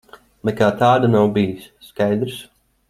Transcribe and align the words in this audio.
Nekā 0.49 0.69
tāda 0.79 1.11
nav 1.17 1.31
bijis. 1.37 1.71
Skaidrs? 1.91 2.45